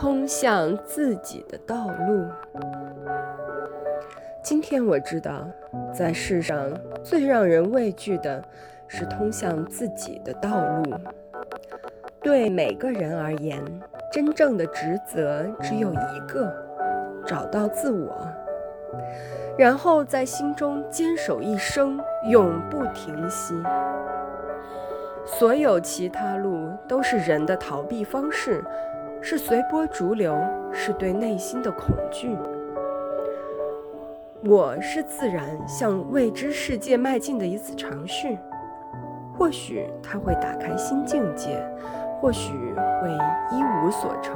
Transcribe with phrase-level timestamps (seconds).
[0.00, 2.24] 通向自己的道路。
[4.40, 5.44] 今天我知道，
[5.92, 8.40] 在世上最让人畏惧的
[8.86, 10.94] 是通向自己的道路。
[12.22, 13.60] 对每个人而言，
[14.12, 16.48] 真正的职责只有一个：
[17.26, 18.24] 找到自我，
[19.58, 21.98] 然后在心中坚守一生，
[22.30, 23.60] 永不停息。
[25.26, 28.64] 所有其他路都是人的逃避方式，
[29.30, 30.34] 是随波逐流，
[30.72, 32.34] 是对内心的恐惧。
[34.42, 38.38] 我是自然向未知世界迈进的一次尝试，
[39.36, 41.62] 或许它会打开新境界，
[42.18, 42.54] 或许
[43.02, 43.10] 会
[43.54, 44.34] 一无所成。